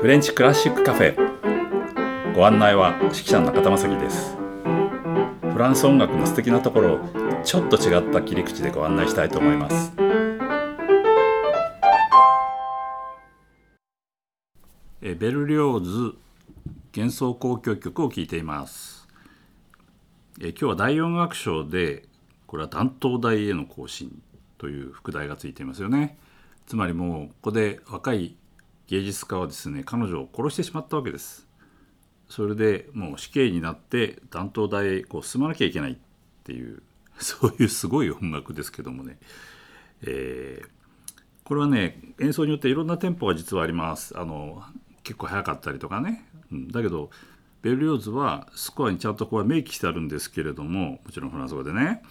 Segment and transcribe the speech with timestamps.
[0.00, 2.34] フレンチクラシックカフェ。
[2.34, 4.36] ご案内は指揮者の中田正樹です。
[5.52, 6.98] フランス音楽の素敵なところを
[7.42, 9.92] ちょっと違った切り口でご案内したいと思います。
[15.02, 16.16] えベルリョーズ
[16.96, 19.08] 幻想交響曲を聴いています。
[20.40, 22.04] え今日は第四楽章で
[22.46, 24.22] これは断頭台への行進。
[24.58, 26.18] という副題がついていますよね。
[26.66, 28.36] つまりもうここで若い
[28.88, 31.46] 芸術家はですね彼女を殺してしまったわけです。
[32.28, 35.96] それでもう死刑になって断頭台へこう進まなきゃいけないっ
[36.44, 36.82] ていう
[37.18, 39.18] そういうすごい音楽ですけどもね、
[40.02, 40.68] えー、
[41.44, 44.18] これはね演奏によっていろんなテンポが実はあります。
[44.18, 44.62] あの
[45.04, 47.10] 結構速かったりとかね、うん、だけど
[47.62, 52.02] ベルリョーズはスコアにちゃんとこう明記してあるんですけれどももちろんフランス語でね。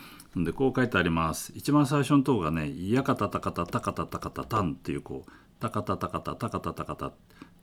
[0.44, 1.54] でこう書いてあります。
[1.56, 7.12] 一番最初の塔がね「やかたたかたたかたたかたたん」っていうこうタカタタカタタカタタカタ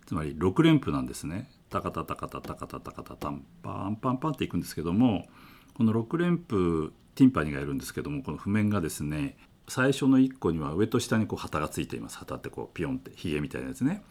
[0.07, 1.51] つまり6連符なんですね。
[1.71, 3.45] タカタタカタタカタタカタタン。
[3.63, 5.27] パンパンパンっていくんですけども
[5.75, 9.37] この6連符ティンパニーがいるんですけどもこの譜面がですね
[9.69, 12.19] 最初の1個には上と下にこう旗がついています。
[12.19, 14.03] 旗ってこうピヨンってヒゲみたいなやつね。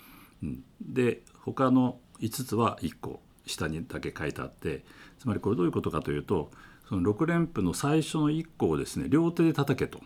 [0.42, 4.84] うん、で他の5つは1個下にだけ書いてあって
[5.20, 6.52] つまりこれどういうことかというと
[6.94, 10.00] その6連符の最初の1個をですね両手で叩けと。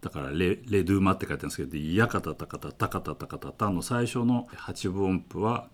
[0.00, 5.68] だからレ「レドゥーマ」って書いてあるんですけど「イヤカタタカタタカタタカタタ」の最初の8分音符は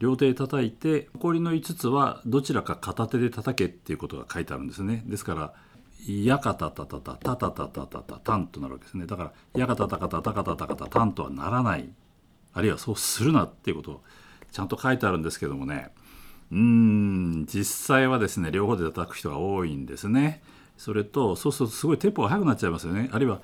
[0.00, 5.54] 両手で叩いて残りの5つはどちらか片手で叩けっていうことが書いてあるんですねですから
[6.06, 11.88] 「イヤカタタタタタタタタタタタン」となるわけですねだから「イヤカタタカタタカタタカタタン」とはならない
[12.52, 14.02] あるいはそうするなっていうことを
[14.52, 15.90] ちゃんと書いてあるんですけどもね
[16.50, 20.42] うん実際はですね両方で叩く人が多いんですね。
[20.76, 23.08] それとそうするとすごいテンポが速くなっちゃいますよね。
[23.12, 23.40] あるいは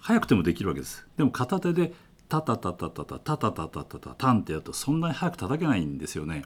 [0.00, 1.06] 速くてもできるわけです。
[1.16, 1.92] でも片手で
[2.28, 6.44] タタタタタタタタタタタタタンってやるとそんなに速く叩けないんですよね。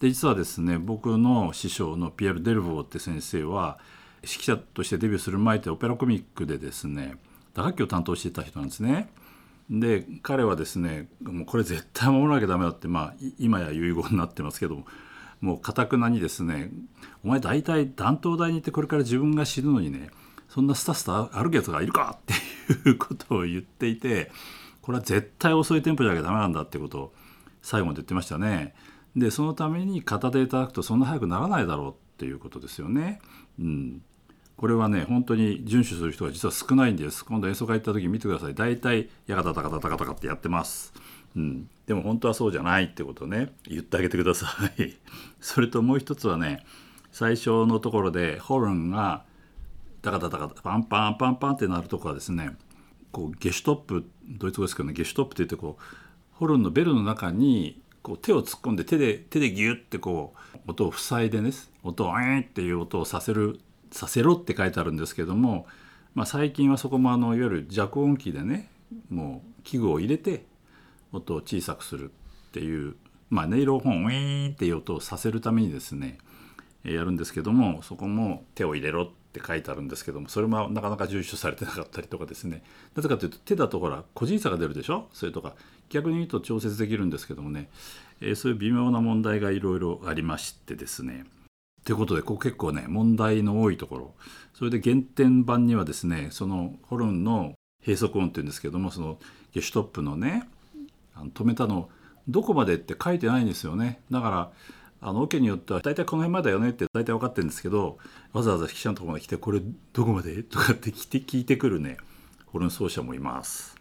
[0.00, 3.78] で実はですね僕の師匠のピエール・デルボーって先生は
[4.22, 7.16] 指揮者としてデビューする前ってオペラコミックでですね
[7.54, 9.10] 打楽器を担当していた人なんですね。
[9.70, 14.86] で彼はですねもうこれ絶対守らなきゃダメだってまあ今や遺言になってますけども
[15.42, 16.70] もうかたくなにですね
[17.22, 20.08] お前大体断頭台に行ってこれから自分が死ぬのにね
[20.48, 24.30] そんなスタスタ歩くやつがいるかっていうことを言っていて
[24.80, 27.12] これは絶対遅いテンポじゃなきゃダメなんだってことを
[27.60, 28.74] 最後まで言ってましたね。
[29.14, 33.20] でそのために片手いただくとそんな早くならないだろうっていうことですよね。
[33.58, 34.02] うん、
[34.56, 40.92] これはね本当に遵守する人が実は少ないんです今度演奏会行った時見てください大体「やがたたかたたかたか」ってやってます
[41.36, 43.52] うん、でも本当はそうじゃないってことをね。
[43.66, 44.46] 言ってあげてくださ
[44.78, 44.94] い。
[45.40, 46.64] それともう一つはね
[47.10, 49.24] 最初のところでホルンが
[50.02, 52.56] ダカダカダカパンパンパンパンってなるとこはですね
[53.12, 55.82] こうゲシュトップドイツ語ですけどねゲシュトップって言ってこう
[56.32, 60.34] ホルンのベルの中にこう手を突っ込んで手で手でギュッてこ
[60.66, 61.50] う音を塞いでね
[61.82, 63.60] 音を「えー」っていう音をさせる
[63.90, 65.66] させろって書いてあるんですけども、
[66.14, 68.70] まあ、最近はそこもあのいわゆる弱音機でね
[69.10, 70.46] もう器具を入れて
[71.12, 72.96] 音を小さくするっていう、
[73.30, 76.18] まあ、音色を本ウィーンっていう音をさせるためにですね
[76.84, 82.62] やるんですけどもそこも手を入れろって書いてあるんですけどもそれもなかなか重視されてなかったりとかですね。
[82.94, 85.08] なぜかというと手だとほら個人差が出るでしょ？
[85.12, 85.54] それとか
[85.88, 87.70] 逆に言うと調節できるんですけどもね、
[88.20, 91.24] え、そういう微妙な問題がいろいろありましてですね。
[91.84, 94.14] ということでここ結構ね問題の多いところ。
[94.54, 97.54] それで原点版にはですねそのホルンの
[97.86, 99.18] 閉塞音っていうんですけどもその
[99.52, 100.48] ゲシュトップのね
[101.16, 101.88] 止めたの
[102.28, 104.00] どこまでって書いてないんですよね。
[104.10, 104.50] だから
[105.00, 107.98] あのオケによっては大体この辺までだよねって大体分かってるんですけど
[108.32, 109.60] わざわざ記者のところまで来てこれ
[109.92, 111.96] どこまでとかって聞いて聞いてくるね
[112.46, 113.76] ホルン奏者もいます。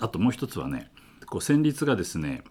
[0.00, 0.90] あともう一つはね
[1.26, 2.42] こう旋律がですね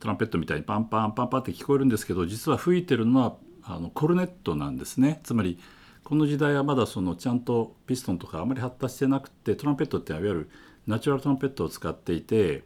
[0.00, 5.20] トランペットみたいにパンパンパンパンって聞こえるんですけど実は吹いてるのはあのコルネットなんですね。
[5.22, 5.58] つまり
[6.02, 10.50] この時代はまだそのちゃんとピストンとかあまり発達してなくてトランペットっていわゆる
[10.86, 12.64] ナチュラルトランペットを使っていて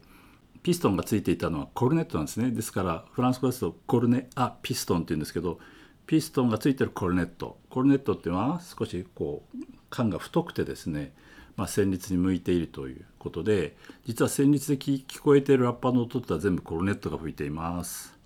[0.63, 5.59] ピストンがついていたのはコルネットなんですねですからフランス語ですとコルネあピストンっていうんですけど
[6.05, 11.13] ピストンがついてるコルネットコルネットっていうのは少しこう管が太くてですね、
[11.55, 13.75] まあ、旋律に向いているということで
[14.05, 18.17] 実は旋律で聞こえているラッパーの音っては全部コルネットが吹いています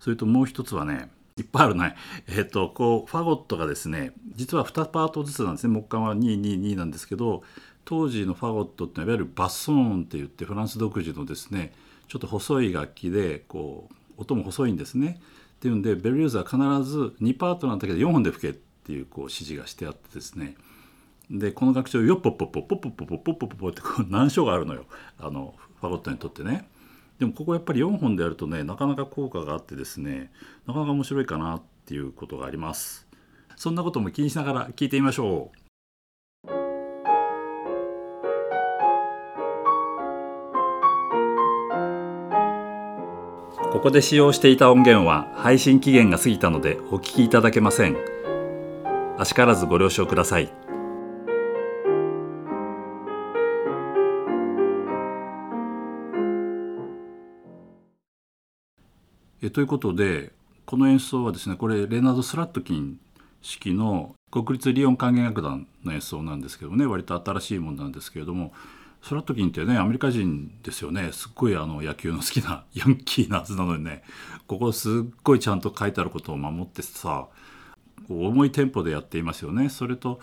[0.00, 1.96] それともう一つはねいっぱいあるね。
[2.28, 5.72] えっ、と、こう、ファゴットがですね、実は2パートずつなんですね。
[5.72, 7.42] 木管は222なんですけど、
[7.84, 11.72] 当時のファゴットっていわゆるバッソーンって言ってフランス独自のですね
[12.08, 15.20] ちょっと細い楽器でこう音も細いんですね。
[15.56, 16.56] っていうんでベルリューズは必
[16.88, 20.56] ず2パートなんだけど4本で吹けっていうこう指示がしてあってですね
[21.30, 24.86] でこの楽章よっぽっぽっぽっぽっぽっぽっぽっぽっぽっぽってこう難所があるのよ
[25.20, 26.68] あのファゴットにとってね。
[27.18, 30.32] でもここやっぱり4本でやるとねなかなか効果があってですね
[30.66, 33.06] なかなか面白いかなっていうことがあります。
[33.56, 35.61] そんなことも気にしながら聞いてみましょう。
[43.72, 47.96] ここで使用していた音源は配信期限が過ぎたのでお聞きいただけません。
[49.16, 50.52] あしからずご了承ください。
[59.42, 60.32] えということで
[60.66, 63.00] この演奏はですねこれレナード・スラットキン
[63.40, 68.52] 式の国立リオン管弦楽団の演奏なんですけどね割と新しいものなんですけれども
[69.02, 74.02] スラトキンってねアメリカ人ですよねすっごいあの野球の好きな ヤンキーなはずなのにね
[74.46, 77.28] ここすっごいちゃんと書いてあることを守ってさ
[78.08, 79.68] 重いテンポでやっていますよね。
[79.68, 80.20] それと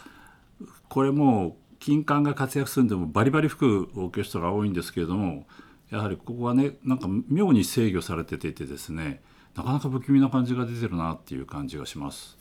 [0.89, 5.47] これも金管が活躍するんでもバリバリ吹くオーケストラが多いんですけれども
[5.89, 9.21] やはりここはねなんか妙に制御されてていてですね
[9.55, 12.37] なかなか不気味な感じが出てるなっていう感じがします。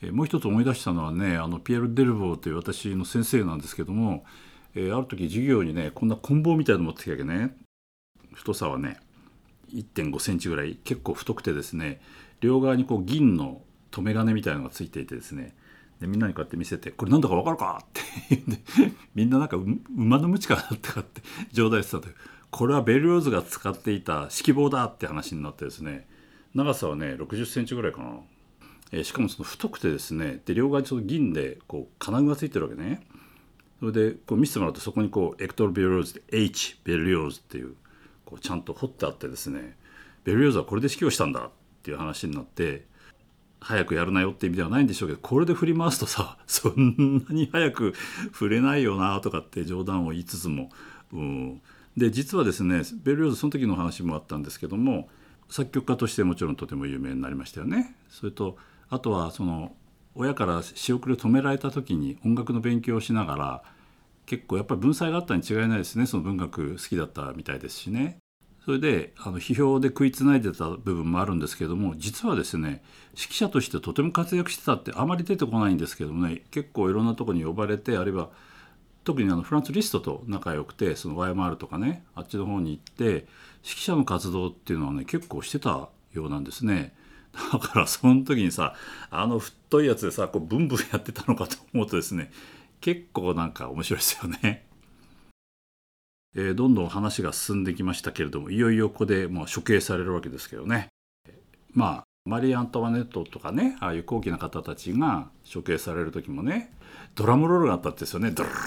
[0.00, 4.24] えもう一つ思い出したのはねあのピエール・デルボーという私の先生なんですけども
[4.74, 7.56] えー、ある時授業にねこんな棍棒みたいの持ってきたわけね。
[8.32, 9.00] 太さはね
[9.72, 10.76] 1.5センチぐらい。
[10.84, 12.00] 結構太くてですね
[12.40, 15.54] 両側にこう銀の留め金みたいのがついていてですね。
[16.00, 18.60] でみんなにこうやって見せて「これなんだか分かるか?」って言うんで
[19.14, 19.56] みんななんか
[19.96, 21.22] 馬のムチかなってかって
[21.52, 22.08] 冗談してたと
[22.50, 26.06] これはベルローズが使っていた指揮棒だって話になってですね。
[26.54, 28.20] 長さはね6 0センチぐらいかな、
[28.90, 30.40] えー、しかもその太くてですね。
[30.46, 33.06] で両側にちょっと銀でこう金具がついてるわけね。
[33.80, 37.74] それでこう見せてもらうとそこにこうエクトル・ベルリオーズで H ベルリオーズっていう
[38.24, 39.76] こうちゃんと彫ってあってですね
[40.24, 41.50] ベルリオーズはこれで指揮をしたんだっ
[41.82, 42.84] ていう話になって
[43.60, 47.92] 早くやるなよって意味ではないんでしょうけどこれで振り回すとさ そんなに早く
[48.32, 50.70] 振れないよなとかって冗談を言いつつも、
[51.12, 51.60] うん、
[51.96, 55.08] で実はですねベルリオーズその時の話もあったんですけども
[55.48, 57.96] 作曲家としてもちろんとても有名になりましたよね。
[58.10, 58.58] それと
[58.90, 59.74] あとはその
[60.20, 63.62] 親から仕送りを止められた時に音楽の勉強をしながら
[64.26, 68.18] 結構やっぱり文才があったに違いないですねその文学好きだったみたいですしね。
[68.64, 72.82] それであの批評で食いつないでた部分もあるんですけども実はですね
[73.16, 78.28] 指揮者としてとても活躍してたってあまり出てこないんですけどもね結構いろんなとこに呼ばれてあるいは
[79.04, 83.24] 特にあのフランス・リストと仲良くてその YMR とかねあっちの方に行って指
[83.76, 86.92] 揮者の活動っていうのはね結構してたようなんですね。
[87.52, 88.74] だからその時にさ
[89.10, 92.30] あの太いやつでさこうブンブンやってたのかと思うとですね
[92.80, 94.64] 結構なんか面白いですよね。
[96.36, 100.88] えー、どんどん話が進んできましたけれどもいよいよここでもう処刑されるわけですけどね。
[101.72, 106.72] まあマリー・アントワネットとかねああいう高貴な方たちが処刑される時もね
[107.14, 108.60] ドラムロールがあったんですよねドルルル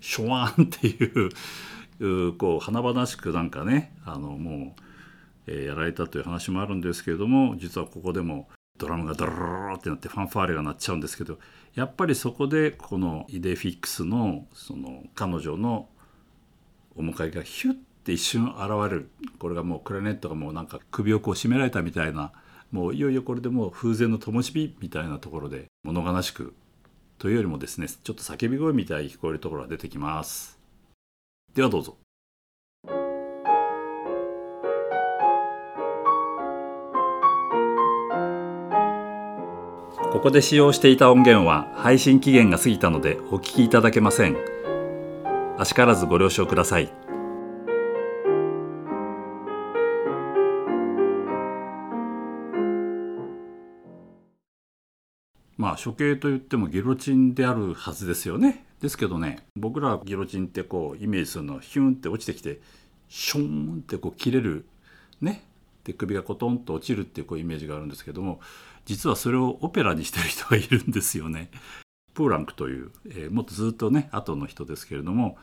[0.00, 4.82] ショワンっていうこう華々しくなんかねあのもう
[5.46, 8.48] やられたという話もあるんですけれども実はここでも
[8.78, 11.38] ドラムがドロロロってなってファンファーレが鳴っちゃうんですけど
[11.74, 15.88] やっぱりそこでこのイデフィックスのその彼女の
[16.94, 22.32] 面影がヒュッて一瞬現れるこれがもうクラネットがもうなんか首をこう絞められたみたいな
[22.72, 26.54] もういよいよこれでもう風前の灯火みたいなところで物悲しく
[27.18, 30.58] というよりもですねちょっと叫び声みたいに聞こえるところが出てきます。
[31.54, 31.96] ではどうぞ。
[40.12, 44.36] ここで使用していた音源は配信期限が過ぎたのでお聞きいただけません。
[45.58, 46.92] あしからずご了承ください。
[55.56, 58.64] まあ処刑といってもギロチンであるはずですよね。
[58.80, 62.60] ですけどね僕らギロチンってこうイメージするのはヒュンって落ちてきて
[63.08, 64.66] ショーンってこう切れる
[65.20, 65.42] ね
[65.84, 68.40] で首がコトンと落ちるっていうこうイメージがあるんですけども
[68.86, 71.50] 実はそれをオペラにしてる人がいるんですよね。
[72.14, 75.36] プーランクという、えー、もっとずっとね後の人ですけれども、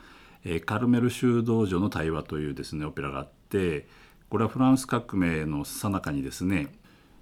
[0.44, 3.86] えー、カルメル修道女の対話というですねオペラがあって
[4.28, 6.74] これはフランス革命の最中にですね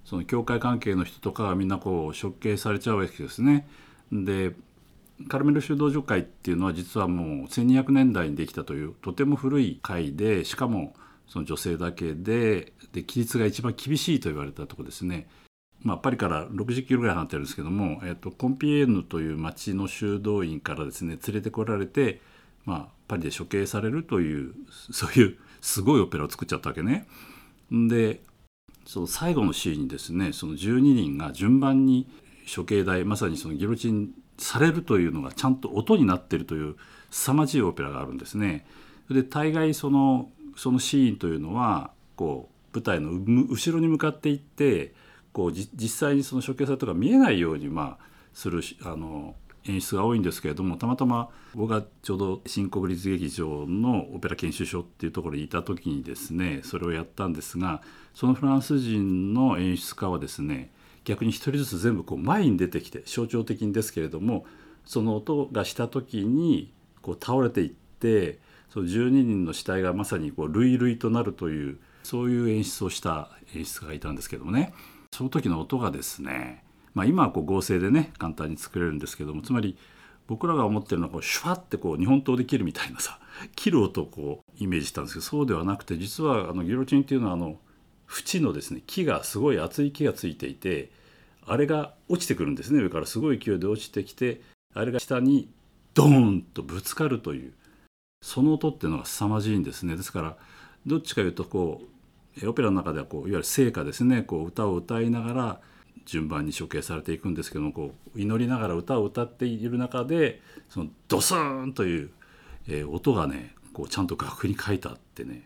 [0.05, 3.69] その教会関係の人とかがみんなこう処刑されちゃうわけですね。
[4.11, 4.55] で
[5.29, 10.95] カルメル修道女会っていうのは実はもう1200年代にできたというとても古い会でしかも
[11.29, 15.29] その女性だけでで規律が一番厳しいと言われたとこですね。
[15.83, 22.21] まあ、パリから60キロぐらい離れてるんですけども、えーと、コンピエーヌという町の修道院からですね連れてこられて、
[22.65, 24.55] まあ、パリで処刑されるという
[24.91, 27.07] そういうすごいオペラを作っちゃったわけね。
[27.71, 28.21] で
[28.85, 32.07] その最後のシーンにですねその12人が順番に
[32.55, 36.77] 処刑台まさにそのギロチンされるというのがちゃんと音になってるという
[37.11, 38.67] 凄まじいオペラがあるんですね。
[39.11, 43.13] で大概そのそのシーンというのはこう舞台の
[43.49, 44.95] 後ろに向かっていって
[45.33, 49.35] こう実際にその処刑されたとか見えないようにまあするあの
[49.67, 57.83] 演出が多いんですけれどもたまたま僕がちょうど新国立劇場のオペラ研修所っていうところにいた時にですねそれをやったんですが
[58.15, 60.71] そのフランス人の演出家はですね
[61.05, 64.47] 逆に一人ずつ全部こう前に出てきて象徴的にですけれども
[64.85, 74.73] その音がした時にこう倒れていってその12人の死体がまさにこう類々となるというそういう演出をした演出家がいたんですけどもね。
[75.13, 76.65] その時の音がですね
[76.95, 79.77] まあ、今はこう合成でね簡単に作れるんですけどもつまり
[80.27, 83.19] 僕らが思ってるのはこうシュワッてこう日本刀で切るみたいなさ
[83.57, 87.59] 切る音をこうイメージしたんですけどそうではなくて実はあのギロチンっていうのはあの
[88.09, 90.91] 縁のですね木がすごい厚い木がついていて
[91.47, 94.43] あれが落ちてくるんですね上からすごい勢いで落ちてきて
[94.75, 95.49] あれが下に
[95.95, 97.53] ドーンとぶつかるという
[98.23, 99.97] その音っていうのが凄まじいんですね。
[99.97, 100.37] ですから
[100.87, 101.87] どっちかいうとこう
[102.47, 105.61] オペラの中ではこういわゆる聖歌ですねこう歌を歌いながら
[106.05, 112.11] 順番に処刑されていくんですけどもこう祈りながら歌を歌っている中でそのドスーンという、
[112.69, 115.43] えー、音がねこうちゃんと楽譜に書いてあってね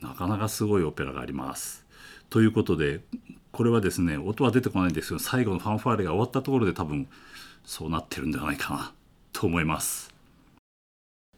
[0.00, 1.84] なかなかすごいオペラがあります。
[2.30, 3.00] ということで
[3.52, 7.08] これはですね音は出てこないんですけど最後のファンファーレが終わったところで多分
[7.64, 8.92] そうなってるんではないかな
[9.32, 10.14] と思います。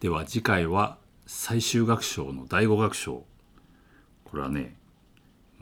[0.00, 3.24] では次回は最終楽章の第五楽章
[4.24, 4.76] これはね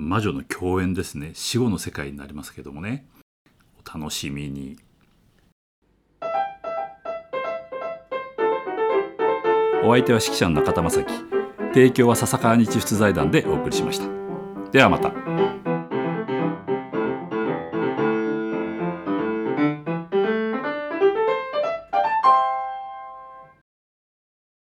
[0.00, 1.32] 魔女の共演ですね。
[1.34, 3.04] 死後の世界になりますけどもね。
[3.84, 4.78] お楽しみに。
[9.84, 11.12] お相手は指揮者の中田正樹。
[11.74, 14.06] 提供は笹川日出財団でお送りしました。
[14.70, 15.12] ではまた。